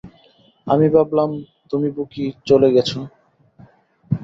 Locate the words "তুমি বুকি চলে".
1.71-2.69